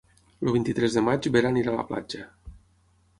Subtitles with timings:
[0.45, 2.25] El vint-i-tres de maig na Vera anirà a la platja.